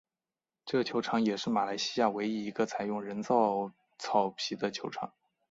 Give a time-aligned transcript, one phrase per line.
[0.65, 5.13] 这球场也是马来西亚唯一一个采用人造草皮的球场。